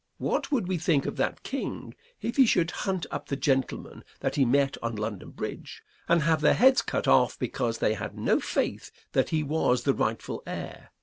What 0.17 0.51
would 0.51 0.67
we 0.67 0.79
think 0.79 1.05
of 1.05 1.15
that 1.17 1.43
King 1.43 1.93
if 2.21 2.37
he 2.37 2.47
should 2.47 2.71
hunt 2.71 3.05
up 3.11 3.27
the 3.27 3.35
gentlemen 3.35 4.03
that 4.21 4.33
he 4.33 4.45
met 4.45 4.75
on 4.81 4.95
London 4.95 5.29
Bridge, 5.29 5.83
and 6.07 6.23
have 6.23 6.41
their 6.41 6.55
heads 6.55 6.81
cut 6.81 7.07
off 7.07 7.37
because 7.37 7.77
they 7.77 7.93
had 7.93 8.17
no 8.17 8.39
faith 8.39 8.89
that 9.11 9.29
he 9.29 9.43
was 9.43 9.83
the 9.83 9.93
rightful 9.93 10.41
heir? 10.47 10.89